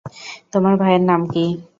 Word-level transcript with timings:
তোমার 0.53 0.73
ভাইয়ের 0.77 1.03
নাম 1.03 1.21
কী? 1.25 1.45